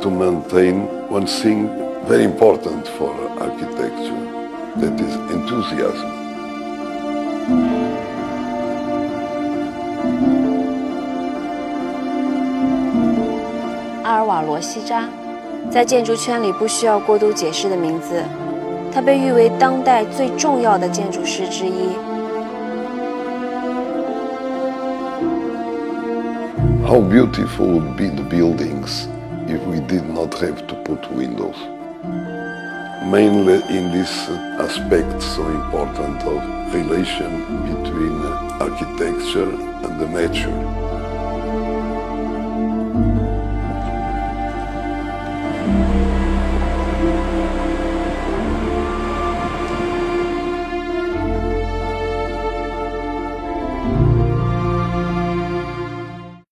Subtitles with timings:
[0.00, 1.68] to maintain one thing
[2.06, 3.10] very important for
[3.40, 4.22] architecture,
[4.76, 6.08] that is enthusiasm.
[14.04, 15.04] 阿尔瓦罗·西扎，
[15.70, 18.22] 在建筑圈里不需要过多解释的名字，
[18.92, 21.90] 他被誉为当代最重要的建筑师之一。
[26.86, 29.08] How beautiful would be the buildings
[29.48, 31.56] if we did not have to put windows.
[33.10, 34.12] Mainly in this
[34.60, 37.32] aspect so important of relation
[37.64, 38.20] between
[38.60, 39.50] architecture
[39.84, 40.77] and the nature.